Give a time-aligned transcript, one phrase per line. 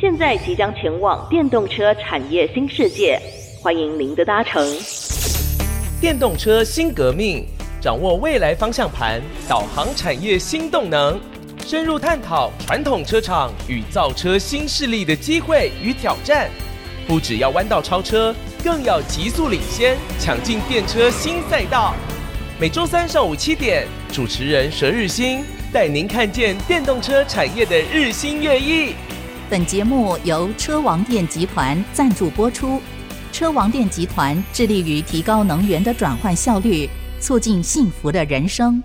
[0.00, 3.20] 现在即将前往电动车产业新世界，
[3.60, 4.64] 欢迎您的搭乘。
[6.00, 7.44] 电动车新革命，
[7.80, 11.20] 掌握未来方向盘，导航产业新动能，
[11.66, 16.48] 深入探讨传统车厂与造车新势力的机会与挑战。
[17.08, 21.92] 不只要弯道超车，更要极速领先，抢进电车新赛道。
[22.60, 25.42] 每周三上午七点，主持人佘日新
[25.72, 28.94] 带您看见电动车产业的日新月异。
[29.50, 32.82] 本节目由车王电集团赞助播出。
[33.32, 36.86] 车王电集团致力于提高能源的转换效率，
[37.18, 38.82] 促进幸福的人生。